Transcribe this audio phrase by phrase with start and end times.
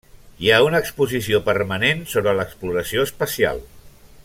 [0.43, 3.63] Hi ha una exposició permanent sobre l'exploració espacial.